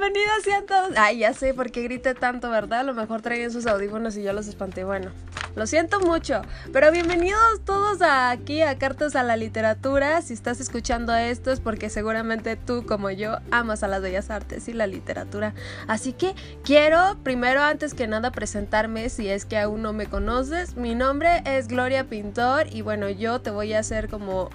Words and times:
bienvenidos 0.00 0.42
sean 0.44 0.64
todos. 0.64 0.92
Ay, 0.96 1.18
ya 1.18 1.34
sé 1.34 1.52
por 1.52 1.70
qué 1.70 1.82
grité 1.82 2.14
tanto, 2.14 2.48
¿verdad? 2.48 2.80
A 2.80 2.82
lo 2.84 2.94
mejor 2.94 3.20
traían 3.20 3.50
sus 3.50 3.66
audífonos 3.66 4.16
y 4.16 4.22
yo 4.22 4.32
los 4.32 4.46
espanté. 4.46 4.82
Bueno, 4.84 5.10
lo 5.56 5.66
siento 5.66 6.00
mucho, 6.00 6.40
pero 6.72 6.90
bienvenidos 6.90 7.60
todos 7.66 7.98
aquí 8.00 8.62
a 8.62 8.78
Cartas 8.78 9.14
a 9.14 9.22
la 9.22 9.36
Literatura. 9.36 10.22
Si 10.22 10.32
estás 10.32 10.58
escuchando 10.58 11.14
esto 11.14 11.52
es 11.52 11.60
porque 11.60 11.90
seguramente 11.90 12.56
tú, 12.56 12.86
como 12.86 13.10
yo, 13.10 13.36
amas 13.50 13.82
a 13.82 13.88
las 13.88 14.00
bellas 14.00 14.30
artes 14.30 14.68
y 14.68 14.72
la 14.72 14.86
literatura. 14.86 15.52
Así 15.86 16.14
que 16.14 16.34
quiero, 16.64 17.18
primero, 17.22 17.60
antes 17.60 17.92
que 17.92 18.06
nada, 18.06 18.32
presentarme 18.32 19.10
si 19.10 19.28
es 19.28 19.44
que 19.44 19.58
aún 19.58 19.82
no 19.82 19.92
me 19.92 20.06
conoces. 20.06 20.76
Mi 20.76 20.94
nombre 20.94 21.42
es 21.44 21.68
Gloria 21.68 22.04
Pintor 22.04 22.68
y 22.72 22.80
bueno, 22.80 23.10
yo 23.10 23.42
te 23.42 23.50
voy 23.50 23.74
a 23.74 23.80
hacer 23.80 24.08
como 24.08 24.48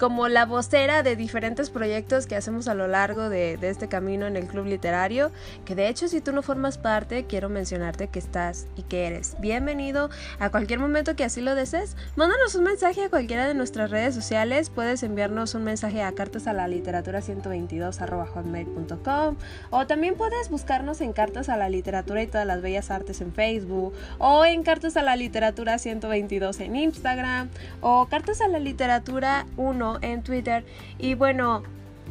como 0.00 0.28
la 0.28 0.46
vocera 0.46 1.02
de 1.02 1.14
diferentes 1.14 1.68
proyectos 1.68 2.26
que 2.26 2.34
hacemos 2.34 2.68
a 2.68 2.74
lo 2.74 2.88
largo 2.88 3.28
de, 3.28 3.58
este 3.60 3.86
camino 3.86 4.26
en 4.26 4.34
el 4.34 4.46
club 4.46 4.64
literario, 4.64 5.30
que 5.66 5.74
de 5.74 5.88
hecho 5.88 6.08
si 6.08 6.22
tú 6.22 6.32
no 6.32 6.40
formas 6.40 6.78
parte, 6.78 7.26
quiero 7.26 7.50
mencionarte 7.50 8.08
que 8.08 8.18
estás 8.18 8.66
y 8.76 8.82
que 8.82 9.06
eres 9.06 9.36
bienvenido 9.40 10.08
a 10.38 10.48
cualquier 10.48 10.78
momento 10.78 11.16
que 11.16 11.24
así 11.24 11.42
lo 11.42 11.54
desees. 11.54 11.98
Mándanos 12.16 12.54
un 12.54 12.64
mensaje 12.64 13.04
a 13.04 13.10
cualquiera 13.10 13.46
de 13.46 13.52
nuestras 13.52 13.90
redes 13.90 14.14
sociales, 14.14 14.70
puedes 14.70 15.02
enviarnos 15.02 15.54
un 15.54 15.64
mensaje 15.64 16.02
a 16.02 16.12
cartas 16.12 16.46
a 16.46 16.54
la 16.54 16.66
literatura 16.66 17.20
122 17.20 17.98
hotmail.com 17.98 19.36
o 19.68 19.86
también 19.86 20.14
puedes 20.14 20.48
buscarnos 20.48 21.02
en 21.02 21.12
cartas 21.12 21.50
a 21.50 21.58
la 21.58 21.68
literatura 21.68 22.22
y 22.22 22.26
todas 22.26 22.46
las 22.46 22.62
bellas 22.62 22.90
artes 22.90 23.20
en 23.20 23.34
Facebook 23.34 23.92
o 24.16 24.46
en 24.46 24.62
cartas 24.62 24.96
a 24.96 25.02
la 25.02 25.14
literatura 25.14 25.76
122 25.76 26.58
en 26.60 26.76
Instagram 26.76 27.50
o 27.82 28.06
cartas 28.06 28.40
a 28.40 28.48
la 28.48 28.58
literatura 28.58 29.44
1 29.58 29.89
en 30.02 30.22
Twitter. 30.22 30.64
Y 30.98 31.14
bueno, 31.14 31.62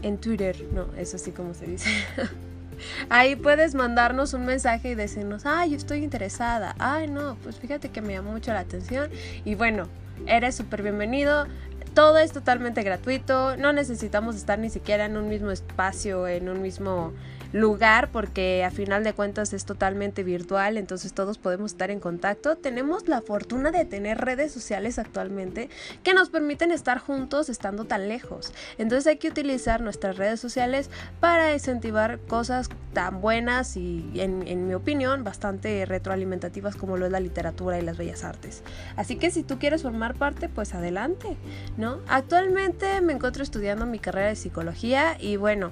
en 0.01 0.17
Twitter, 0.17 0.55
no, 0.73 0.87
es 0.97 1.13
así 1.13 1.31
como 1.31 1.53
se 1.53 1.65
dice. 1.65 1.89
Ahí 3.09 3.35
puedes 3.35 3.75
mandarnos 3.75 4.33
un 4.33 4.45
mensaje 4.45 4.91
y 4.91 4.95
decirnos, 4.95 5.45
ay, 5.45 5.71
yo 5.71 5.77
estoy 5.77 6.03
interesada. 6.03 6.75
Ay, 6.79 7.07
no, 7.07 7.35
pues 7.43 7.57
fíjate 7.57 7.89
que 7.89 8.01
me 8.01 8.13
llamó 8.13 8.31
mucho 8.31 8.53
la 8.53 8.59
atención. 8.59 9.09
Y 9.45 9.55
bueno, 9.55 9.87
eres 10.27 10.55
súper 10.55 10.83
bienvenido. 10.83 11.47
Todo 11.93 12.17
es 12.17 12.31
totalmente 12.31 12.83
gratuito. 12.83 13.57
No 13.57 13.73
necesitamos 13.73 14.35
estar 14.35 14.59
ni 14.59 14.69
siquiera 14.69 15.05
en 15.05 15.17
un 15.17 15.27
mismo 15.27 15.51
espacio, 15.51 16.27
en 16.27 16.49
un 16.49 16.61
mismo 16.61 17.13
lugar 17.53 18.09
porque 18.11 18.63
a 18.63 18.71
final 18.71 19.03
de 19.03 19.13
cuentas 19.13 19.53
es 19.53 19.65
totalmente 19.65 20.23
virtual, 20.23 20.77
entonces 20.77 21.13
todos 21.13 21.37
podemos 21.37 21.71
estar 21.71 21.91
en 21.91 21.99
contacto. 21.99 22.55
Tenemos 22.55 23.07
la 23.07 23.21
fortuna 23.21 23.71
de 23.71 23.85
tener 23.85 24.19
redes 24.19 24.51
sociales 24.51 24.99
actualmente 24.99 25.69
que 26.03 26.13
nos 26.13 26.29
permiten 26.29 26.71
estar 26.71 26.99
juntos 26.99 27.49
estando 27.49 27.85
tan 27.85 28.07
lejos. 28.07 28.53
Entonces 28.77 29.07
hay 29.07 29.17
que 29.17 29.29
utilizar 29.29 29.81
nuestras 29.81 30.17
redes 30.17 30.39
sociales 30.39 30.89
para 31.19 31.53
incentivar 31.53 32.19
cosas 32.19 32.69
tan 32.93 33.21
buenas 33.21 33.77
y 33.77 34.11
en, 34.15 34.47
en 34.47 34.67
mi 34.67 34.73
opinión 34.73 35.23
bastante 35.23 35.85
retroalimentativas 35.85 36.75
como 36.75 36.97
lo 36.97 37.05
es 37.05 37.11
la 37.11 37.19
literatura 37.19 37.79
y 37.79 37.81
las 37.81 37.97
bellas 37.97 38.23
artes. 38.23 38.63
Así 38.95 39.15
que 39.15 39.31
si 39.31 39.43
tú 39.43 39.59
quieres 39.59 39.83
formar 39.83 40.15
parte, 40.15 40.49
pues 40.49 40.73
adelante, 40.73 41.37
¿no? 41.77 41.99
Actualmente 42.07 43.01
me 43.01 43.13
encuentro 43.13 43.43
estudiando 43.43 43.85
mi 43.85 43.99
carrera 43.99 44.29
de 44.29 44.35
psicología 44.35 45.17
y 45.19 45.37
bueno, 45.37 45.71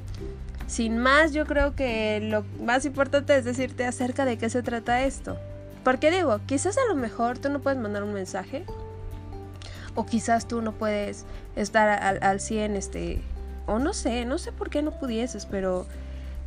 sin 0.67 0.97
más, 0.97 1.31
yo 1.31 1.45
creo 1.45 1.75
que 1.75 2.19
lo 2.21 2.43
más 2.63 2.85
importante 2.85 3.35
es 3.35 3.45
decirte 3.45 3.85
acerca 3.85 4.25
de 4.25 4.37
qué 4.37 4.49
se 4.49 4.61
trata 4.61 5.05
esto. 5.05 5.37
Porque 5.83 6.11
digo, 6.11 6.41
quizás 6.45 6.77
a 6.77 6.85
lo 6.89 6.95
mejor 6.95 7.39
tú 7.39 7.49
no 7.49 7.61
puedes 7.61 7.79
mandar 7.79 8.03
un 8.03 8.13
mensaje. 8.13 8.65
O 9.95 10.05
quizás 10.05 10.47
tú 10.47 10.61
no 10.61 10.73
puedes 10.73 11.25
estar 11.55 11.87
al, 11.89 12.21
al 12.21 12.39
100, 12.39 12.75
este... 12.75 13.21
O 13.65 13.79
no 13.79 13.93
sé, 13.93 14.25
no 14.25 14.37
sé 14.37 14.51
por 14.51 14.69
qué 14.69 14.81
no 14.81 14.91
pudieses, 14.91 15.45
pero 15.45 15.87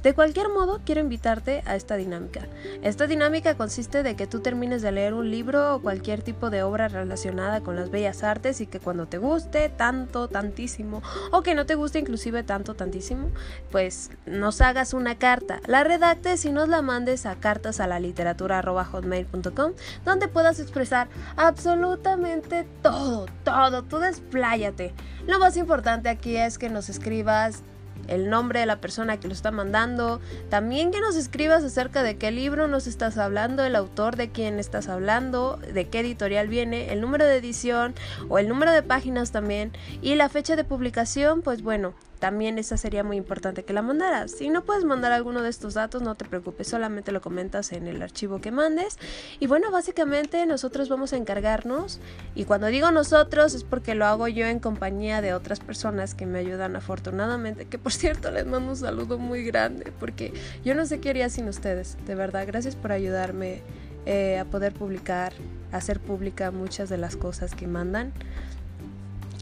de 0.02 0.14
cualquier 0.14 0.48
modo, 0.48 0.80
quiero 0.84 1.00
invitarte 1.00 1.62
a 1.66 1.76
esta 1.76 1.96
dinámica. 1.96 2.40
Esta 2.82 3.06
dinámica 3.06 3.54
consiste 3.54 4.02
de 4.02 4.16
que 4.16 4.26
tú 4.26 4.40
termines 4.40 4.82
de 4.82 4.92
leer 4.92 5.14
un 5.14 5.30
libro 5.30 5.76
o 5.76 5.82
cualquier 5.82 6.22
tipo 6.22 6.50
de 6.50 6.62
obra 6.62 6.88
relacionada 6.88 7.60
con 7.60 7.76
las 7.76 7.90
bellas 7.90 8.22
artes 8.22 8.60
y 8.60 8.66
que 8.66 8.80
cuando 8.80 9.06
te 9.06 9.18
guste 9.18 9.68
tanto, 9.68 10.28
tantísimo, 10.28 11.02
o 11.32 11.42
que 11.42 11.54
no 11.54 11.66
te 11.66 11.74
guste 11.74 11.98
inclusive 11.98 12.42
tanto, 12.42 12.74
tantísimo, 12.74 13.28
pues 13.70 14.10
nos 14.26 14.60
hagas 14.60 14.94
una 14.94 15.18
carta, 15.18 15.60
la 15.66 15.84
redactes 15.84 16.44
y 16.44 16.52
nos 16.52 16.68
la 16.68 16.82
mandes 16.82 17.26
a 17.26 17.36
cartas 17.36 17.80
a 17.80 17.86
la 17.86 18.00
literatura 18.00 18.62
hotmail.com 18.62 19.72
donde 20.04 20.28
puedas 20.28 20.60
expresar 20.60 21.08
absolutamente 21.36 22.66
todo, 22.82 23.26
todo, 23.44 23.82
tú 23.82 23.98
despláyate. 23.98 24.94
Lo 25.26 25.38
más 25.38 25.56
importante 25.56 26.08
aquí 26.08 26.36
es 26.36 26.58
que 26.58 26.70
nos 26.70 26.88
escribas 26.88 27.62
el 28.08 28.30
nombre 28.30 28.60
de 28.60 28.66
la 28.66 28.80
persona 28.80 29.18
que 29.18 29.28
lo 29.28 29.34
está 29.34 29.50
mandando, 29.50 30.20
también 30.48 30.90
que 30.90 31.00
nos 31.00 31.16
escribas 31.16 31.64
acerca 31.64 32.02
de 32.02 32.16
qué 32.16 32.30
libro 32.30 32.68
nos 32.68 32.86
estás 32.86 33.18
hablando, 33.18 33.64
el 33.64 33.76
autor 33.76 34.16
de 34.16 34.30
quién 34.30 34.58
estás 34.58 34.88
hablando, 34.88 35.58
de 35.72 35.88
qué 35.88 36.00
editorial 36.00 36.48
viene, 36.48 36.92
el 36.92 37.00
número 37.00 37.24
de 37.24 37.36
edición 37.36 37.94
o 38.28 38.38
el 38.38 38.48
número 38.48 38.72
de 38.72 38.82
páginas 38.82 39.32
también 39.32 39.72
y 40.02 40.14
la 40.14 40.28
fecha 40.28 40.56
de 40.56 40.64
publicación, 40.64 41.42
pues 41.42 41.62
bueno, 41.62 41.94
también 42.20 42.58
esa 42.58 42.76
sería 42.76 43.02
muy 43.02 43.16
importante 43.16 43.64
que 43.64 43.72
la 43.72 43.82
mandaras. 43.82 44.30
Si 44.30 44.50
no 44.50 44.62
puedes 44.62 44.84
mandar 44.84 45.10
alguno 45.10 45.42
de 45.42 45.48
estos 45.48 45.74
datos, 45.74 46.02
no 46.02 46.14
te 46.14 46.26
preocupes, 46.26 46.68
solamente 46.68 47.12
lo 47.12 47.20
comentas 47.20 47.72
en 47.72 47.88
el 47.88 48.02
archivo 48.02 48.40
que 48.40 48.50
mandes. 48.50 48.98
Y 49.40 49.46
bueno, 49.46 49.70
básicamente 49.70 50.44
nosotros 50.46 50.88
vamos 50.88 51.12
a 51.12 51.16
encargarnos, 51.16 51.98
y 52.34 52.44
cuando 52.44 52.68
digo 52.68 52.90
nosotros 52.90 53.54
es 53.54 53.64
porque 53.64 53.94
lo 53.94 54.04
hago 54.04 54.28
yo 54.28 54.46
en 54.46 54.60
compañía 54.60 55.22
de 55.22 55.32
otras 55.32 55.60
personas 55.60 56.14
que 56.14 56.26
me 56.26 56.38
ayudan 56.38 56.76
afortunadamente, 56.76 57.64
que 57.64 57.78
por 57.78 57.92
cierto 58.00 58.30
les 58.30 58.46
mando 58.46 58.70
un 58.70 58.76
saludo 58.76 59.18
muy 59.18 59.42
grande, 59.42 59.92
porque 59.98 60.34
yo 60.64 60.74
no 60.74 60.84
sé 60.84 61.00
qué 61.00 61.10
haría 61.10 61.30
sin 61.30 61.48
ustedes, 61.48 61.96
de 62.06 62.14
verdad, 62.14 62.46
gracias 62.46 62.76
por 62.76 62.92
ayudarme 62.92 63.62
eh, 64.06 64.38
a 64.38 64.44
poder 64.44 64.74
publicar, 64.74 65.32
a 65.72 65.78
hacer 65.78 66.00
pública 66.00 66.50
muchas 66.50 66.90
de 66.90 66.98
las 66.98 67.16
cosas 67.16 67.54
que 67.54 67.66
mandan. 67.66 68.12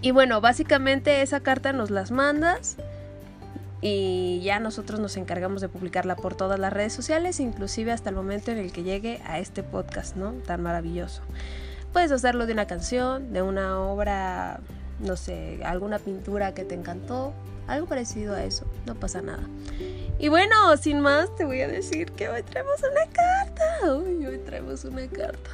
Y 0.00 0.12
bueno, 0.12 0.40
básicamente 0.40 1.22
esa 1.22 1.40
carta 1.40 1.72
nos 1.72 1.90
las 1.90 2.10
mandas 2.10 2.76
y 3.80 4.40
ya 4.42 4.60
nosotros 4.60 5.00
nos 5.00 5.16
encargamos 5.16 5.60
de 5.60 5.68
publicarla 5.68 6.16
por 6.16 6.34
todas 6.34 6.58
las 6.58 6.72
redes 6.72 6.92
sociales, 6.92 7.40
inclusive 7.40 7.92
hasta 7.92 8.10
el 8.10 8.16
momento 8.16 8.50
en 8.50 8.58
el 8.58 8.72
que 8.72 8.82
llegue 8.82 9.20
a 9.24 9.38
este 9.38 9.62
podcast, 9.62 10.16
¿no? 10.16 10.32
Tan 10.32 10.62
maravilloso. 10.62 11.22
Puedes 11.92 12.12
hacerlo 12.12 12.46
de 12.46 12.52
una 12.52 12.66
canción, 12.66 13.32
de 13.32 13.42
una 13.42 13.80
obra, 13.80 14.60
no 15.00 15.16
sé, 15.16 15.60
alguna 15.64 15.98
pintura 15.98 16.54
que 16.54 16.64
te 16.64 16.74
encantó, 16.74 17.32
algo 17.66 17.86
parecido 17.86 18.34
a 18.34 18.44
eso, 18.44 18.66
no 18.86 18.94
pasa 18.94 19.22
nada. 19.22 19.42
Y 20.20 20.28
bueno, 20.28 20.76
sin 20.76 20.98
más, 20.98 21.32
te 21.36 21.44
voy 21.44 21.60
a 21.60 21.68
decir 21.68 22.10
que 22.10 22.28
hoy 22.28 22.42
traemos 22.42 22.80
una 22.80 23.06
carta. 23.12 23.92
Hoy 23.92 24.40
traemos 24.44 24.84
una 24.84 25.06
carta. 25.06 25.50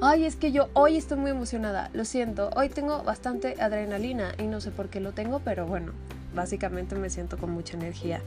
Ay, 0.00 0.24
es 0.24 0.36
que 0.36 0.52
yo 0.52 0.68
hoy 0.72 0.96
estoy 0.96 1.18
muy 1.18 1.32
emocionada. 1.32 1.90
Lo 1.94 2.04
siento, 2.04 2.50
hoy 2.54 2.68
tengo 2.68 3.02
bastante 3.02 3.56
adrenalina 3.60 4.32
y 4.38 4.44
no 4.44 4.60
sé 4.60 4.70
por 4.70 4.88
qué 4.88 5.00
lo 5.00 5.10
tengo, 5.10 5.40
pero 5.40 5.66
bueno, 5.66 5.92
básicamente 6.32 6.94
me 6.94 7.10
siento 7.10 7.38
con 7.38 7.50
mucha 7.50 7.76
energía. 7.76 8.22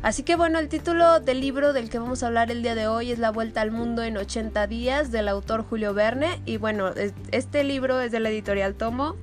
Así 0.00 0.22
que 0.22 0.36
bueno, 0.36 0.60
el 0.60 0.68
título 0.68 1.18
del 1.18 1.40
libro 1.40 1.72
del 1.72 1.90
que 1.90 1.98
vamos 1.98 2.22
a 2.22 2.28
hablar 2.28 2.52
el 2.52 2.62
día 2.62 2.76
de 2.76 2.86
hoy 2.86 3.10
es 3.10 3.18
La 3.18 3.30
Vuelta 3.30 3.62
al 3.62 3.72
Mundo 3.72 4.04
en 4.04 4.16
80 4.18 4.68
días 4.68 5.10
del 5.10 5.26
autor 5.26 5.64
Julio 5.64 5.92
Verne. 5.92 6.40
Y 6.46 6.56
bueno, 6.56 6.92
este 7.32 7.64
libro 7.64 8.00
es 8.00 8.12
de 8.12 8.20
la 8.20 8.28
editorial 8.28 8.74
Tomo 8.74 9.16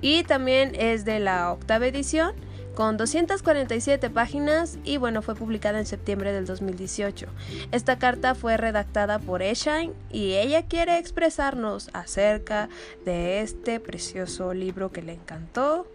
y 0.00 0.24
también 0.24 0.74
es 0.76 1.04
de 1.04 1.20
la 1.20 1.52
octava 1.52 1.86
edición 1.86 2.32
con 2.74 2.96
247 2.96 4.10
páginas 4.10 4.78
y 4.84 4.96
bueno, 4.96 5.22
fue 5.22 5.34
publicada 5.34 5.78
en 5.78 5.86
septiembre 5.86 6.32
del 6.32 6.46
2018. 6.46 7.26
Esta 7.70 7.98
carta 7.98 8.34
fue 8.34 8.56
redactada 8.56 9.18
por 9.18 9.42
Eshine 9.42 9.92
y 10.10 10.34
ella 10.34 10.66
quiere 10.66 10.98
expresarnos 10.98 11.90
acerca 11.92 12.68
de 13.04 13.40
este 13.40 13.80
precioso 13.80 14.54
libro 14.54 14.90
que 14.90 15.02
le 15.02 15.12
encantó, 15.12 15.86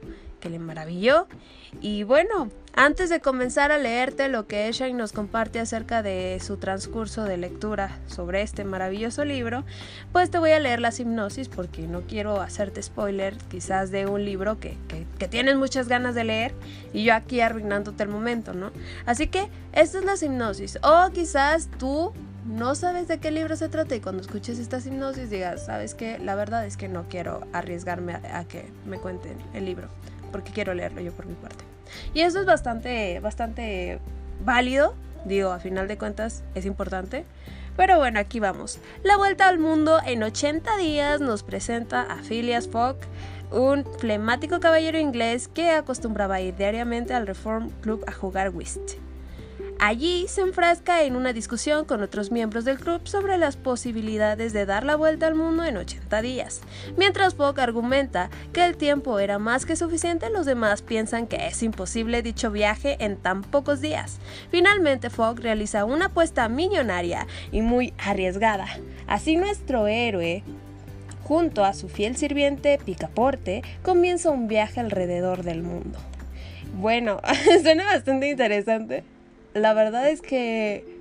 le 0.49 0.59
maravilló 0.59 1.27
y 1.81 2.03
bueno, 2.03 2.49
antes 2.73 3.09
de 3.09 3.19
comenzar 3.19 3.71
a 3.71 3.77
leerte 3.77 4.29
lo 4.29 4.47
que 4.47 4.67
Eshine 4.67 4.93
nos 4.93 5.11
comparte 5.11 5.59
acerca 5.59 6.01
de 6.01 6.39
su 6.41 6.57
transcurso 6.57 7.23
de 7.23 7.37
lectura 7.37 7.99
sobre 8.07 8.41
este 8.41 8.63
maravilloso 8.63 9.25
libro, 9.25 9.63
pues 10.11 10.29
te 10.29 10.39
voy 10.39 10.51
a 10.51 10.59
leer 10.59 10.79
la 10.79 10.93
hipnosis 10.97 11.49
porque 11.49 11.87
no 11.87 12.01
quiero 12.01 12.41
hacerte 12.41 12.81
spoiler 12.81 13.35
quizás 13.49 13.91
de 13.91 14.05
un 14.05 14.23
libro 14.23 14.59
que, 14.59 14.77
que, 14.87 15.27
tienes 15.27 15.55
muchas 15.55 15.87
ganas 15.87 16.15
de 16.15 16.23
leer 16.23 16.53
y 16.93 17.03
yo 17.03 17.13
aquí 17.13 17.41
arruinándote 17.41 18.03
el 18.03 18.09
momento, 18.09 18.53
¿no? 18.53 18.71
Así 19.05 19.27
que 19.27 19.49
esta 19.73 19.99
es 19.99 20.05
la 20.05 20.13
hipnosis. 20.13 20.79
O 20.83 21.11
quizás 21.11 21.69
tú 21.79 22.13
no 22.45 22.75
sabes 22.75 23.07
de 23.07 23.19
qué 23.19 23.29
libro 23.31 23.55
se 23.55 23.69
trata 23.69 23.95
y 23.95 23.99
cuando 23.99 24.21
escuches 24.21 24.57
esta 24.57 24.79
hipnosis 24.79 25.29
digas, 25.29 25.65
¿sabes 25.65 25.95
qué? 25.95 26.17
La 26.19 26.35
verdad 26.35 26.65
es 26.65 26.77
que 26.77 26.87
no 26.87 27.07
quiero 27.09 27.45
arriesgarme 27.53 28.13
a 28.13 28.45
que 28.45 28.65
me 28.85 28.99
cuenten 28.99 29.37
el 29.53 29.65
libro 29.65 29.89
porque 30.31 30.51
quiero 30.51 30.73
leerlo 30.73 31.01
yo 31.01 31.11
por 31.11 31.25
mi 31.25 31.35
parte. 31.35 31.63
Y 32.13 32.21
eso 32.21 32.39
es 32.39 32.45
bastante, 32.45 33.19
bastante 33.19 33.99
válido, 34.43 34.95
digo, 35.25 35.51
a 35.51 35.59
final 35.59 35.87
de 35.87 35.97
cuentas 35.97 36.43
es 36.55 36.65
importante. 36.65 37.25
Pero 37.75 37.97
bueno, 37.97 38.19
aquí 38.19 38.39
vamos. 38.39 38.79
La 39.03 39.17
vuelta 39.17 39.47
al 39.47 39.59
mundo 39.59 39.99
en 40.03 40.23
80 40.23 40.77
días 40.77 41.21
nos 41.21 41.43
presenta 41.43 42.01
a 42.01 42.23
Phileas 42.23 42.67
Fogg, 42.67 42.97
un 43.51 43.85
flemático 43.99 44.59
caballero 44.59 44.99
inglés 44.99 45.47
que 45.47 45.69
acostumbraba 45.71 46.35
a 46.35 46.41
ir 46.41 46.55
diariamente 46.55 47.13
al 47.13 47.27
Reform 47.27 47.69
Club 47.81 48.03
a 48.07 48.11
jugar 48.11 48.49
whist. 48.49 49.06
Allí 49.79 50.25
se 50.27 50.41
enfrasca 50.41 51.03
en 51.03 51.15
una 51.15 51.33
discusión 51.33 51.85
con 51.85 52.01
otros 52.01 52.31
miembros 52.31 52.65
del 52.65 52.79
club 52.79 53.07
sobre 53.07 53.37
las 53.37 53.57
posibilidades 53.57 54.51
de 54.51 54.65
dar 54.65 54.83
la 54.83 54.95
vuelta 54.95 55.27
al 55.27 55.35
mundo 55.35 55.63
en 55.63 55.77
80 55.77 56.21
días. 56.23 56.61
Mientras 56.97 57.35
Fogg 57.35 57.59
argumenta 57.59 58.31
que 58.53 58.65
el 58.65 58.75
tiempo 58.75 59.19
era 59.19 59.37
más 59.37 59.67
que 59.67 59.75
suficiente, 59.75 60.31
los 60.31 60.47
demás 60.47 60.81
piensan 60.81 61.27
que 61.27 61.45
es 61.45 61.61
imposible 61.61 62.23
dicho 62.23 62.49
viaje 62.49 62.97
en 62.99 63.17
tan 63.17 63.43
pocos 63.43 63.79
días. 63.79 64.17
Finalmente 64.49 65.11
Fogg 65.11 65.41
realiza 65.41 65.85
una 65.85 66.05
apuesta 66.05 66.49
millonaria 66.49 67.27
y 67.51 67.61
muy 67.61 67.93
arriesgada. 67.99 68.67
Así 69.05 69.35
nuestro 69.35 69.85
héroe 69.85 70.43
junto 71.23 71.65
a 71.65 71.73
su 71.73 71.89
fiel 71.89 72.15
sirviente 72.15 72.79
Picaporte, 72.83 73.61
comienza 73.83 74.31
un 74.31 74.47
viaje 74.47 74.79
alrededor 74.79 75.43
del 75.43 75.61
mundo. 75.61 75.99
Bueno, 76.73 77.19
suena 77.61 77.83
bastante 77.83 78.29
interesante 78.29 79.03
la 79.57 79.73
verdad 79.73 80.09
es 80.09 80.21
que 80.21 80.97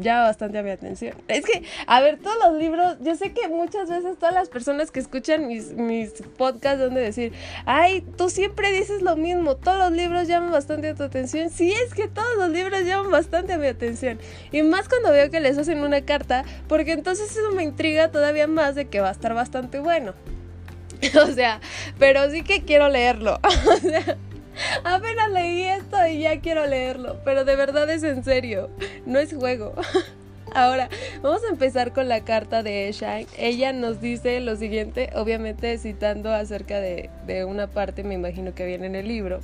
llama 0.00 0.22
bastante 0.22 0.58
a 0.58 0.62
mi 0.62 0.70
atención. 0.70 1.14
Es 1.28 1.44
que, 1.44 1.62
a 1.86 2.00
ver, 2.00 2.18
todos 2.18 2.36
los 2.44 2.58
libros, 2.58 2.96
yo 3.00 3.14
sé 3.14 3.32
que 3.32 3.48
muchas 3.48 3.88
veces 3.88 4.18
todas 4.18 4.34
las 4.34 4.48
personas 4.48 4.90
que 4.90 5.00
escuchan 5.00 5.46
mis, 5.46 5.72
mis 5.72 6.10
podcasts 6.36 6.82
a 6.82 6.88
decir, 6.88 7.32
ay, 7.66 8.02
tú 8.16 8.30
siempre 8.30 8.72
dices 8.72 9.02
lo 9.02 9.16
mismo, 9.16 9.56
todos 9.56 9.78
los 9.78 9.92
libros 9.92 10.26
llaman 10.26 10.50
bastante 10.50 10.88
a 10.88 10.94
tu 10.94 11.02
atención. 11.02 11.50
Sí, 11.50 11.72
es 11.72 11.94
que 11.94 12.08
todos 12.08 12.36
los 12.36 12.50
libros 12.50 12.84
llaman 12.84 13.10
bastante 13.10 13.52
a 13.52 13.58
mi 13.58 13.66
atención. 13.66 14.18
Y 14.52 14.62
más 14.62 14.88
cuando 14.88 15.10
veo 15.12 15.30
que 15.30 15.40
les 15.40 15.58
hacen 15.58 15.82
una 15.82 16.02
carta, 16.02 16.44
porque 16.68 16.92
entonces 16.92 17.36
eso 17.36 17.52
me 17.52 17.62
intriga 17.62 18.10
todavía 18.10 18.46
más 18.46 18.74
de 18.74 18.88
que 18.88 19.00
va 19.00 19.08
a 19.08 19.12
estar 19.12 19.34
bastante 19.34 19.80
bueno. 19.80 20.14
o 21.22 21.26
sea, 21.32 21.60
pero 21.98 22.30
sí 22.30 22.42
que 22.42 22.62
quiero 22.62 22.88
leerlo. 22.88 23.38
o 23.66 23.76
sea... 23.76 24.16
Apenas 24.84 25.30
leí 25.30 25.62
esto 25.62 26.06
y 26.06 26.20
ya 26.20 26.40
quiero 26.40 26.66
leerlo, 26.66 27.18
pero 27.24 27.44
de 27.44 27.56
verdad 27.56 27.88
es 27.90 28.02
en 28.02 28.24
serio, 28.24 28.70
no 29.06 29.18
es 29.18 29.34
juego. 29.34 29.74
Ahora, 30.52 30.88
vamos 31.22 31.42
a 31.44 31.48
empezar 31.50 31.92
con 31.92 32.08
la 32.08 32.24
carta 32.24 32.62
de 32.62 32.88
Eshine. 32.88 33.26
Ella 33.38 33.72
nos 33.72 34.00
dice 34.00 34.40
lo 34.40 34.56
siguiente, 34.56 35.10
obviamente 35.14 35.78
citando 35.78 36.32
acerca 36.32 36.80
de, 36.80 37.08
una 37.46 37.68
parte, 37.68 38.02
me 38.02 38.14
imagino 38.14 38.54
que 38.54 38.66
viene 38.66 38.86
en 38.86 38.96
el 38.96 39.06
libro. 39.06 39.40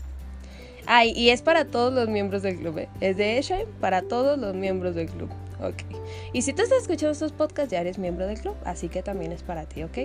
Ay, 0.86 1.12
y 1.16 1.30
es 1.30 1.42
para 1.42 1.64
todos 1.64 1.92
los 1.92 2.08
miembros 2.08 2.42
del 2.42 2.58
club. 2.58 2.78
¿eh? 2.78 2.88
Es 3.00 3.16
de 3.16 3.38
Eshine 3.38 3.66
para 3.80 4.02
todos 4.02 4.38
los 4.38 4.54
miembros 4.54 4.94
del 4.94 5.08
club. 5.08 5.30
Ok. 5.60 5.82
Y 6.32 6.42
si 6.42 6.52
tú 6.52 6.62
estás 6.62 6.82
escuchando 6.82 7.12
estos 7.12 7.32
podcasts, 7.32 7.70
ya 7.70 7.80
eres 7.80 7.98
miembro 7.98 8.26
del 8.26 8.38
club, 8.40 8.56
así 8.64 8.88
que 8.88 9.02
también 9.02 9.32
es 9.32 9.42
para 9.42 9.64
ti, 9.64 9.84
¿ok? 9.84 9.98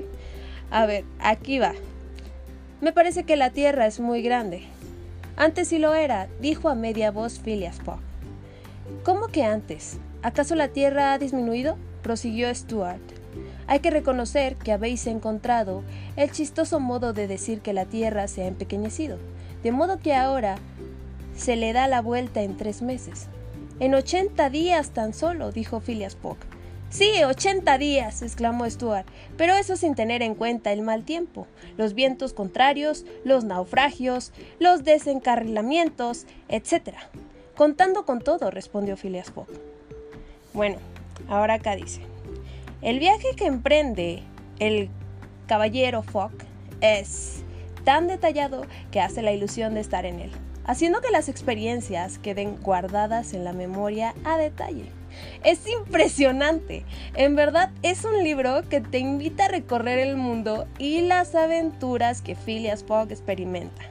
A 0.70 0.86
ver, 0.86 1.04
aquí 1.20 1.60
va. 1.60 1.74
Me 2.80 2.94
parece 2.94 3.24
que 3.24 3.36
la 3.36 3.50
Tierra 3.50 3.86
es 3.86 4.00
muy 4.00 4.22
grande. 4.22 4.64
Antes 5.38 5.70
sí 5.70 5.80
lo 5.80 5.94
era, 5.94 6.28
dijo 6.40 6.70
a 6.70 6.76
media 6.76 7.12
voz 7.12 7.40
Phileas 7.40 7.78
Fogg. 7.78 8.00
¿Cómo 9.04 9.28
que 9.28 9.44
antes? 9.44 9.98
¿Acaso 10.22 10.56
la 10.56 10.68
Tierra 10.68 11.14
ha 11.14 11.18
disminuido? 11.18 11.78
prosiguió 12.04 12.54
Stuart. 12.54 13.02
Hay 13.68 13.80
que 13.80 13.92
reconocer 13.92 14.58
que 14.58 14.72
habéis 14.72 15.08
encontrado 15.08 15.84
el 16.18 16.32
chistoso 16.32 16.80
modo 16.80 17.14
de 17.14 17.28
decir 17.28 17.62
que 17.62 17.74
la 17.74 17.86
Tierra 17.86 18.28
se 18.28 18.44
ha 18.44 18.48
empequeñecido, 18.48 19.18
de 19.64 19.72
modo 19.72 20.00
que 20.00 20.14
ahora 20.14 20.58
se 21.36 21.56
le 21.56 21.72
da 21.74 21.88
la 21.88 22.02
vuelta 22.02 22.42
en 22.42 22.58
tres 22.58 22.82
meses. 22.82 23.28
En 23.80 23.96
ochenta 23.96 24.50
días 24.50 24.90
tan 24.90 25.14
solo, 25.14 25.52
dijo 25.52 25.80
Phileas 25.80 26.16
Fogg. 26.16 26.38
Sí, 26.92 27.24
ochenta 27.24 27.78
días, 27.78 28.22
exclamó 28.22 28.70
Stuart, 28.70 29.08
pero 29.38 29.56
eso 29.56 29.78
sin 29.78 29.96
tener 29.96 30.22
en 30.22 30.36
cuenta 30.36 30.74
el 30.74 30.82
mal 30.82 31.06
tiempo, 31.06 31.48
los 31.78 31.94
vientos 31.94 32.34
contrarios, 32.34 33.06
los 33.24 33.46
naufragios, 33.46 34.34
los 34.60 34.84
desencarrilamientos, 34.84 36.26
etc. 36.50 36.98
Contando 37.56 38.04
con 38.04 38.20
todo, 38.20 38.52
respondió 38.52 38.98
Phileas 38.98 39.32
Fogg. 39.32 39.48
Bueno, 40.52 40.80
ahora 41.30 41.56
acá 41.56 41.78
dice. 41.78 42.02
El 42.82 43.00
viaje 43.00 43.38
que 43.38 43.46
emprende 43.46 44.24
el 44.60 44.90
caballero 45.48 46.04
Fogg 46.04 46.34
es 46.82 47.42
tan 47.86 48.08
detallado 48.08 48.66
que 48.92 49.00
hace 49.00 49.22
la 49.22 49.32
ilusión 49.32 49.76
de 49.76 49.80
estar 49.80 50.06
en 50.06 50.20
él, 50.20 50.32
haciendo 50.66 51.00
que 51.00 51.10
las 51.12 51.30
experiencias 51.30 52.20
queden 52.20 52.58
guardadas 52.58 53.34
en 53.34 53.46
la 53.46 53.54
memoria 53.54 54.14
a 54.26 54.38
detalle. 54.38 54.92
Es 55.44 55.68
impresionante. 55.68 56.86
En 57.16 57.36
verdad 57.36 57.72
es 57.82 58.06
un 58.06 58.24
libro 58.24 58.62
que 58.70 58.82
te 58.82 59.00
invita 59.00 59.46
a 59.46 59.50
recorrer 59.50 60.00
el 60.00 60.18
mundo 60.18 60.68
y 60.78 61.02
las 61.02 61.36
aventuras 61.36 62.22
que 62.22 62.36
Phileas 62.36 62.84
Fogg 62.84 63.12
experimenta. 63.12 63.82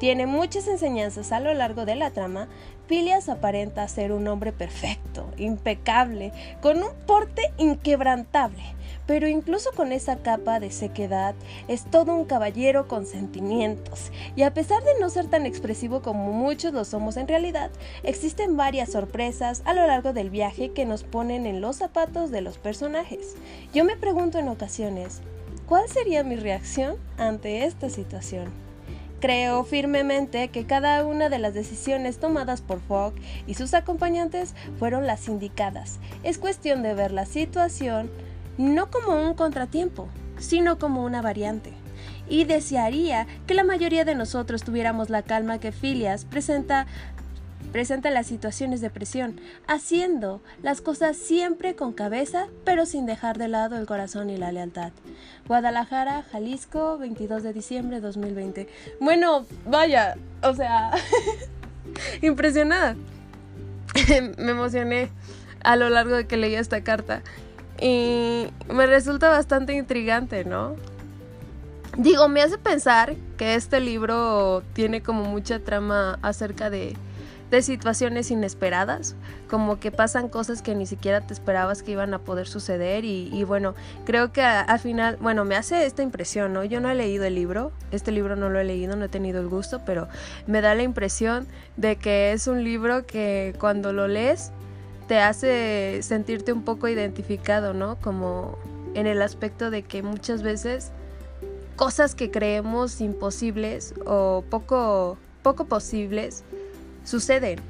Tiene 0.00 0.26
muchas 0.26 0.68
enseñanzas 0.68 1.32
a 1.32 1.40
lo 1.40 1.52
largo 1.54 1.84
de 1.84 1.96
la 1.96 2.10
trama. 2.10 2.48
Phileas 2.88 3.28
aparenta 3.28 3.86
ser 3.86 4.12
un 4.12 4.26
hombre 4.28 4.52
perfecto, 4.52 5.30
impecable, 5.36 6.32
con 6.60 6.78
un 6.82 6.90
porte 7.06 7.42
inquebrantable 7.58 8.78
pero 9.08 9.26
incluso 9.26 9.70
con 9.74 9.90
esa 9.90 10.18
capa 10.18 10.60
de 10.60 10.70
sequedad 10.70 11.34
es 11.66 11.84
todo 11.90 12.14
un 12.14 12.26
caballero 12.26 12.86
con 12.86 13.06
sentimientos, 13.06 14.12
y 14.36 14.42
a 14.42 14.52
pesar 14.52 14.84
de 14.84 15.00
no 15.00 15.08
ser 15.08 15.28
tan 15.28 15.46
expresivo 15.46 16.02
como 16.02 16.30
muchos 16.30 16.74
lo 16.74 16.84
somos 16.84 17.16
en 17.16 17.26
realidad, 17.26 17.70
existen 18.02 18.58
varias 18.58 18.92
sorpresas 18.92 19.62
a 19.64 19.72
lo 19.72 19.86
largo 19.86 20.12
del 20.12 20.28
viaje 20.28 20.72
que 20.72 20.84
nos 20.84 21.04
ponen 21.04 21.46
en 21.46 21.62
los 21.62 21.76
zapatos 21.76 22.30
de 22.30 22.42
los 22.42 22.58
personajes. 22.58 23.34
Yo 23.72 23.84
me 23.86 23.96
pregunto 23.96 24.38
en 24.38 24.48
ocasiones, 24.48 25.22
¿cuál 25.66 25.88
sería 25.88 26.22
mi 26.22 26.36
reacción 26.36 26.96
ante 27.16 27.64
esta 27.64 27.88
situación? 27.88 28.67
Creo 29.20 29.64
firmemente 29.64 30.48
que 30.48 30.64
cada 30.64 31.04
una 31.04 31.28
de 31.28 31.40
las 31.40 31.52
decisiones 31.52 32.18
tomadas 32.18 32.60
por 32.60 32.80
Fogg 32.80 33.14
y 33.48 33.54
sus 33.54 33.74
acompañantes 33.74 34.54
fueron 34.78 35.08
las 35.08 35.26
indicadas. 35.26 35.98
Es 36.22 36.38
cuestión 36.38 36.82
de 36.82 36.94
ver 36.94 37.10
la 37.10 37.26
situación, 37.26 38.10
no 38.58 38.90
como 38.90 39.20
un 39.20 39.34
contratiempo, 39.34 40.08
sino 40.38 40.78
como 40.78 41.02
una 41.04 41.20
variante. 41.20 41.72
Y 42.28 42.44
desearía 42.44 43.26
que 43.48 43.54
la 43.54 43.64
mayoría 43.64 44.04
de 44.04 44.14
nosotros 44.14 44.62
tuviéramos 44.62 45.10
la 45.10 45.22
calma 45.22 45.58
que 45.58 45.72
Filias 45.72 46.24
presenta 46.24 46.86
presenta 47.72 48.10
las 48.10 48.26
situaciones 48.26 48.80
de 48.80 48.90
presión, 48.90 49.40
haciendo 49.66 50.40
las 50.62 50.80
cosas 50.80 51.16
siempre 51.16 51.74
con 51.74 51.92
cabeza, 51.92 52.46
pero 52.64 52.86
sin 52.86 53.06
dejar 53.06 53.38
de 53.38 53.48
lado 53.48 53.76
el 53.78 53.86
corazón 53.86 54.30
y 54.30 54.36
la 54.36 54.52
lealtad. 54.52 54.92
Guadalajara, 55.46 56.24
Jalisco, 56.30 56.98
22 56.98 57.42
de 57.42 57.52
diciembre 57.52 57.96
de 57.96 58.02
2020. 58.02 58.68
Bueno, 59.00 59.46
vaya, 59.66 60.16
o 60.42 60.54
sea, 60.54 60.90
impresionada. 62.22 62.96
Me 64.38 64.50
emocioné 64.50 65.10
a 65.62 65.76
lo 65.76 65.88
largo 65.88 66.16
de 66.16 66.26
que 66.26 66.36
leí 66.36 66.54
esta 66.54 66.82
carta. 66.82 67.22
Y 67.80 68.48
me 68.68 68.86
resulta 68.86 69.28
bastante 69.28 69.72
intrigante, 69.74 70.44
¿no? 70.44 70.74
Digo, 71.96 72.28
me 72.28 72.42
hace 72.42 72.58
pensar 72.58 73.16
que 73.36 73.54
este 73.54 73.80
libro 73.80 74.62
tiene 74.72 75.00
como 75.02 75.24
mucha 75.24 75.60
trama 75.60 76.18
acerca 76.22 76.70
de, 76.70 76.96
de 77.50 77.62
situaciones 77.62 78.30
inesperadas, 78.30 79.16
como 79.48 79.80
que 79.80 79.90
pasan 79.90 80.28
cosas 80.28 80.60
que 80.60 80.74
ni 80.74 80.86
siquiera 80.86 81.20
te 81.20 81.32
esperabas 81.32 81.82
que 81.82 81.92
iban 81.92 82.12
a 82.12 82.18
poder 82.18 82.46
suceder 82.46 83.04
y, 83.04 83.44
bueno, 83.44 83.74
creo 84.04 84.32
que 84.32 84.42
al 84.42 84.78
final, 84.78 85.16
bueno, 85.20 85.44
me 85.44 85.56
hace 85.56 85.86
esta 85.86 86.02
impresión, 86.02 86.52
¿no? 86.52 86.64
Yo 86.64 86.80
no 86.80 86.90
he 86.90 86.94
leído 86.94 87.24
el 87.24 87.34
libro, 87.34 87.72
este 87.90 88.12
libro 88.12 88.36
no 88.36 88.50
lo 88.50 88.60
he 88.60 88.64
leído, 88.64 88.96
no 88.96 89.06
he 89.06 89.08
tenido 89.08 89.40
el 89.40 89.48
gusto, 89.48 89.80
pero 89.86 90.08
me 90.46 90.60
da 90.60 90.74
la 90.74 90.82
impresión 90.82 91.46
de 91.76 91.96
que 91.96 92.32
es 92.32 92.46
un 92.46 92.64
libro 92.64 93.06
que 93.06 93.54
cuando 93.58 93.92
lo 93.92 94.08
lees 94.08 94.52
te 95.06 95.18
hace 95.18 96.00
sentirte 96.02 96.52
un 96.52 96.62
poco 96.62 96.86
identificado, 96.86 97.72
¿no? 97.72 97.96
Como 97.96 98.58
en 98.94 99.06
el 99.06 99.22
aspecto 99.22 99.70
de 99.70 99.82
que 99.82 100.02
muchas 100.02 100.42
veces 100.42 100.92
cosas 101.76 102.14
que 102.14 102.30
creemos 102.30 103.00
imposibles 103.00 103.94
o 104.04 104.44
poco, 104.50 105.16
poco 105.42 105.64
posibles 105.64 106.44
suceden 107.04 107.60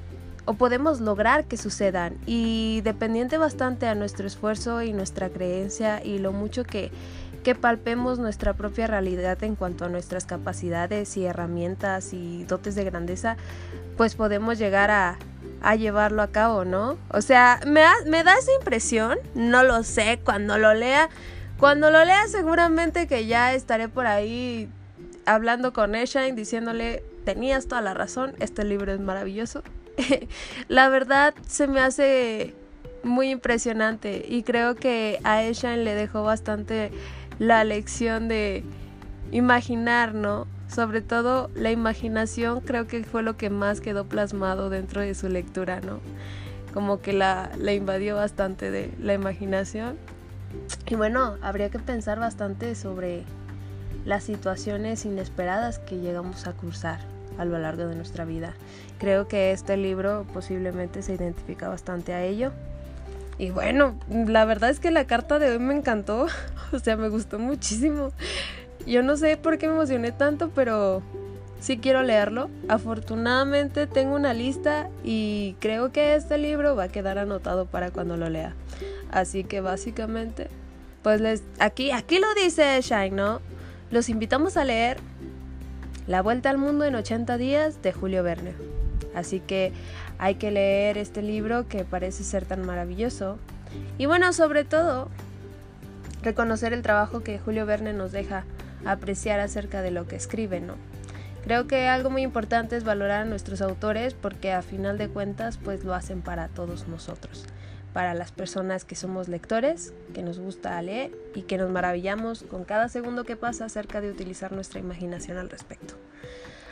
o 0.49 0.54
podemos 0.54 1.00
lograr 1.00 1.44
que 1.44 1.58
sucedan 1.58 2.16
y 2.25 2.80
dependiente 2.80 3.37
bastante 3.37 3.87
a 3.87 3.94
nuestro 3.94 4.26
esfuerzo 4.26 4.80
y 4.80 4.94
nuestra 4.94 5.28
creencia 5.28 6.02
y 6.02 6.18
lo 6.20 6.32
mucho 6.32 6.64
que, 6.64 6.90
que 7.44 7.54
palpemos 7.54 8.18
nuestra 8.18 8.54
propia 8.54 8.87
realidad 8.87 9.42
en 9.44 9.56
cuanto 9.56 9.85
a 9.85 9.88
nuestras 9.90 10.25
capacidades 10.25 11.18
y 11.18 11.26
herramientas 11.26 12.14
y 12.14 12.44
dotes 12.44 12.75
de 12.76 12.85
grandeza, 12.85 13.37
pues 13.99 14.14
podemos 14.14 14.58
llegar 14.58 14.90
a, 14.90 15.18
a 15.61 15.76
llevarlo 15.76 16.23
a 16.23 16.28
cabo, 16.28 16.64
¿no? 16.64 16.97
O 17.11 17.20
sea, 17.20 17.61
me, 17.66 17.82
me 18.06 18.25
da 18.25 18.32
esa 18.38 18.52
impresión, 18.58 19.18
no 19.35 19.64
lo 19.64 19.82
sé, 19.82 20.18
cuando 20.25 20.56
lo 20.56 20.73
lea, 20.73 21.11
cuando 21.58 21.90
lo 21.90 22.04
lea 22.06 22.26
seguramente 22.26 23.06
que 23.06 23.26
ya 23.26 23.52
estaré 23.52 23.90
por 23.90 24.06
ahí 24.06 24.70
hablando 25.26 25.75
con 25.75 25.94
Eshine, 25.94 26.32
diciéndole, 26.32 27.02
tenías 27.28 27.66
toda 27.66 27.82
la 27.82 27.92
razón, 27.92 28.32
este 28.40 28.64
libro 28.64 28.90
es 28.90 29.00
maravilloso. 29.00 29.62
la 30.68 30.88
verdad 30.88 31.35
se 31.47 31.66
me 31.66 31.78
hace 31.78 32.54
muy 33.02 33.28
impresionante 33.28 34.25
y 34.26 34.44
creo 34.44 34.76
que 34.76 35.20
a 35.25 35.42
Eshine 35.42 35.85
le 35.85 35.94
dejó 35.94 36.23
bastante 36.23 36.90
la 37.38 37.64
lección 37.64 38.28
de 38.28 38.64
imaginar, 39.30 40.14
¿no? 40.14 40.47
sobre 40.68 41.02
todo 41.02 41.50
la 41.54 41.70
imaginación 41.70 42.62
creo 42.62 42.87
que 42.87 43.04
fue 43.04 43.23
lo 43.23 43.37
que 43.37 43.50
más 43.50 43.82
quedó 43.82 44.06
plasmado 44.06 44.70
dentro 44.70 45.02
de 45.02 45.14
su 45.14 45.28
lectura, 45.28 45.82
¿no? 45.82 46.00
Como 46.73 47.02
que 47.02 47.12
la, 47.12 47.50
la 47.58 47.75
invadió 47.75 48.16
bastante 48.16 48.70
de 48.70 48.90
la 48.99 49.12
imaginación. 49.12 49.99
Y 50.87 50.94
bueno, 50.94 51.37
habría 51.42 51.68
que 51.68 51.78
pensar 51.78 52.20
bastante 52.20 52.75
sobre 52.75 53.25
las 54.06 54.25
situaciones 54.25 55.04
inesperadas 55.04 55.78
que 55.78 55.99
llegamos 55.99 56.47
a 56.47 56.54
cruzar 56.54 57.17
a 57.38 57.45
lo 57.45 57.59
largo 57.59 57.87
de 57.87 57.95
nuestra 57.95 58.25
vida. 58.25 58.54
Creo 58.99 59.28
que 59.28 59.52
este 59.52 59.76
libro 59.76 60.26
posiblemente 60.33 61.02
se 61.02 61.14
identifica 61.14 61.68
bastante 61.68 62.12
a 62.12 62.25
ello. 62.25 62.52
Y 63.38 63.50
bueno, 63.50 63.95
la 64.11 64.45
verdad 64.45 64.71
es 64.71 64.80
que 64.80 64.90
la 64.90 65.07
carta 65.07 65.38
de 65.38 65.52
hoy 65.52 65.59
me 65.61 65.75
encantó, 65.75 66.26
o 66.73 66.78
sea, 66.78 66.97
me 66.97 67.09
gustó 67.09 67.38
muchísimo. 67.38 68.11
Yo 68.87 69.02
no 69.02 69.16
sé 69.16 69.37
por 69.37 69.59
qué 69.59 69.68
me 69.68 69.75
emocioné 69.75 70.12
tanto, 70.12 70.50
pero 70.54 71.02
sí 71.61 71.78
quiero 71.78 72.02
leerlo. 72.02 72.50
Afortunadamente 72.68 73.87
tengo 73.87 74.14
una 74.14 74.35
lista 74.35 74.88
y 75.04 75.57
creo 75.61 75.92
que 75.92 76.14
este 76.14 76.38
libro 76.38 76.75
va 76.75 76.85
a 76.85 76.88
quedar 76.88 77.18
anotado 77.18 77.66
para 77.66 77.90
cuando 77.90 78.16
lo 78.16 78.28
lea. 78.28 78.54
Así 79.11 79.45
que 79.45 79.61
básicamente, 79.61 80.49
pues 81.02 81.21
les 81.21 81.42
aquí 81.59 81.90
aquí 81.90 82.18
lo 82.18 82.26
dice 82.35 82.80
Shine, 82.80 83.11
¿no? 83.11 83.40
Los 83.90 84.09
invitamos 84.09 84.57
a 84.57 84.64
leer 84.64 84.99
La 86.08 86.22
Vuelta 86.22 86.48
al 86.48 86.56
Mundo 86.56 86.86
en 86.86 86.94
80 86.94 87.36
días 87.36 87.82
de 87.82 87.92
Julio 87.92 88.22
Verne. 88.22 88.54
Así 89.14 89.40
que 89.40 89.74
hay 90.18 90.36
que 90.36 90.50
leer 90.50 90.96
este 90.96 91.20
libro 91.20 91.68
que 91.68 91.84
parece 91.84 92.24
ser 92.24 92.46
tan 92.46 92.64
maravilloso. 92.64 93.36
Y 93.98 94.06
bueno, 94.06 94.32
sobre 94.32 94.64
todo, 94.64 95.10
reconocer 96.22 96.72
el 96.72 96.80
trabajo 96.80 97.20
que 97.22 97.38
Julio 97.38 97.66
Verne 97.66 97.92
nos 97.92 98.10
deja 98.10 98.44
apreciar 98.86 99.38
acerca 99.38 99.82
de 99.82 99.90
lo 99.90 100.08
que 100.08 100.16
escribe, 100.16 100.60
¿no? 100.60 100.76
Creo 101.44 101.66
que 101.66 101.88
algo 101.88 102.08
muy 102.08 102.22
importante 102.22 102.78
es 102.78 102.84
valorar 102.84 103.22
a 103.22 103.24
nuestros 103.26 103.60
autores 103.60 104.14
porque 104.14 104.50
a 104.50 104.62
final 104.62 104.96
de 104.96 105.08
cuentas 105.08 105.58
pues 105.62 105.84
lo 105.84 105.92
hacen 105.92 106.22
para 106.22 106.48
todos 106.48 106.88
nosotros, 106.88 107.44
para 107.99 108.14
las 108.14 108.31
personas 108.31 108.85
que 108.85 108.95
somos 108.95 109.26
lectores, 109.26 109.93
que 110.14 110.23
nos 110.23 110.38
gusta 110.38 110.81
leer 110.81 111.11
y 111.35 111.43
que 111.43 111.59
nos 111.59 111.69
maravillamos 111.69 112.45
con 112.45 112.62
cada 112.62 112.88
segundo 112.88 113.25
que 113.25 113.35
pasa 113.35 113.64
acerca 113.64 114.00
de 114.00 114.09
utilizar 114.09 114.52
nuestra 114.52 114.78
imaginación 114.78 115.37
al 115.37 115.50
respecto. 115.50 115.95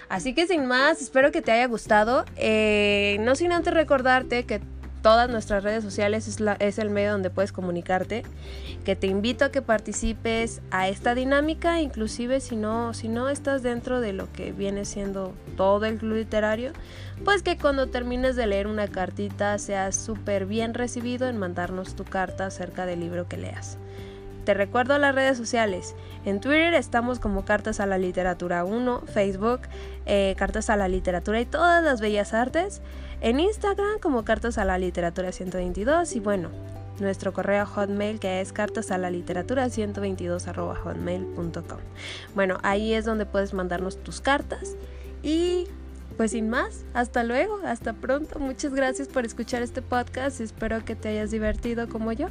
Así 0.09 0.37
que 0.37 0.47
sin 0.47 0.67
más, 0.67 1.03
espero 1.03 1.33
que 1.33 1.43
te 1.43 1.51
haya 1.51 1.67
gustado. 1.67 2.25
Eh, 2.37 3.17
no 3.23 3.35
sin 3.35 3.51
antes 3.51 3.75
recordarte 3.75 4.45
que 4.45 4.61
todas 5.07 5.31
nuestras 5.31 5.63
redes 5.63 5.85
sociales 5.85 6.27
es, 6.59 6.79
el 6.81 6.91
medio 6.91 7.13
donde 7.13 7.31
puedes 7.31 7.53
comunicarte, 7.53 8.25
que 8.85 8.97
te 8.97 9.07
invito 9.07 9.45
a 9.45 9.53
que 9.53 9.63
participes 9.63 10.61
a 10.73 10.89
esta 10.89 11.15
dinámica, 11.15 11.81
inclusive 11.81 12.41
si 12.41 12.57
no, 12.57 12.93
si 12.93 13.07
no 13.07 13.29
estás 13.29 13.63
dentro 13.63 14.01
de 14.01 14.13
lo 14.13 14.33
que 14.33 14.51
viene 14.51 14.85
siendo 14.85 15.33
todo 15.57 15.85
el 15.85 15.99
club 15.99 16.17
literario, 16.17 16.73
pues 17.25 17.45
que 17.45 17.57
cuando 17.57 17.87
termines 17.87 18.35
de 18.35 18.49
leer 18.49 18.67
una 18.67 18.89
cartita 18.89 19.57
seas 19.59 19.95
súper 19.95 20.45
bien 20.45 20.75
recibido 20.75 21.29
en 21.29 21.37
mandarnos 21.37 21.95
tu 21.95 22.03
carta 22.03 22.47
acerca 22.47 22.85
del 22.85 22.99
libro 22.99 23.29
que 23.29 23.37
leas. 23.37 23.79
Te 24.45 24.55
recuerdo 24.55 24.99
las 24.99 25.15
redes 25.15 25.37
sociales. 25.37 25.95
En 26.25 26.41
Twitter 26.41 26.75
estamos 26.75 27.21
como 27.21 27.45
Cartas 27.45 27.79
a 27.79 27.87
la 27.87 27.99
Literatura 27.99 28.65
1, 28.65 29.03
Facebook, 29.07 29.63
eh, 30.05 30.35
Cartas 30.37 30.69
a 30.69 30.77
la 30.77 30.89
Literatura 30.89 31.41
y 31.41 31.47
todas 31.47 31.83
las 31.85 32.01
bellas 32.01 32.33
artes. 32.35 32.81
En 33.21 33.41
Instagram 33.41 33.99
como 34.01 34.25
Cartas 34.25 34.59
a 34.59 34.65
la 34.65 34.79
Literatura 34.79 35.33
122 35.33 36.17
y 36.17 36.21
bueno, 36.21 36.51
nuestro 37.01 37.33
correo 37.33 37.67
hotmail 37.67 38.21
que 38.21 38.41
es 38.41 38.53
cartas 38.53 38.91
a 38.91 38.99
la 38.99 39.11
literatura 39.11 39.69
122 39.69 40.47
hotmail.com. 40.47 41.79
Bueno, 42.35 42.59
ahí 42.63 42.95
es 42.95 43.05
donde 43.05 43.27
puedes 43.27 43.55
mandarnos 43.55 44.03
tus 44.03 44.21
cartas 44.21 44.77
y 45.23 45.67
pues 46.17 46.31
sin 46.31 46.49
más, 46.49 46.85
hasta 46.95 47.25
luego, 47.25 47.61
hasta 47.65 47.93
pronto. 47.93 48.39
Muchas 48.39 48.73
gracias 48.73 49.09
por 49.09 49.27
escuchar 49.27 49.63
este 49.63 49.83
podcast. 49.83 50.41
Espero 50.41 50.85
que 50.85 50.97
te 50.97 51.11
hayas 51.11 51.31
divertido 51.31 51.89
como 51.89 52.13
yo. 52.13 52.29